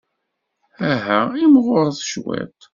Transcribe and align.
Aha, 0.91 1.19
imɣuret 1.43 1.99
cwiṭ! 2.11 2.59